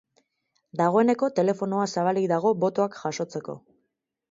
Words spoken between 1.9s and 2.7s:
zabalik dago